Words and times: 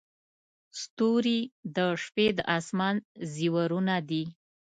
•ستوري 0.81 1.39
د 1.75 1.77
شپې 2.03 2.27
د 2.37 2.39
اسمان 2.57 2.95
زیورونه 3.33 3.95
دي. 4.09 4.23